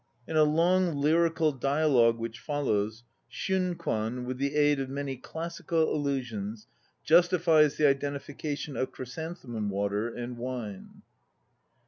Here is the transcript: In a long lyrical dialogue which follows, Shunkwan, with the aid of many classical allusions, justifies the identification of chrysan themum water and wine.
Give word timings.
In 0.27 0.35
a 0.35 0.43
long 0.43 0.95
lyrical 0.99 1.51
dialogue 1.51 2.17
which 2.17 2.39
follows, 2.39 3.03
Shunkwan, 3.29 4.25
with 4.25 4.39
the 4.39 4.55
aid 4.55 4.79
of 4.79 4.89
many 4.89 5.15
classical 5.15 5.93
allusions, 5.95 6.65
justifies 7.03 7.77
the 7.77 7.85
identification 7.87 8.75
of 8.75 8.91
chrysan 8.91 9.37
themum 9.39 9.67
water 9.69 10.07
and 10.11 10.39
wine. 10.39 11.03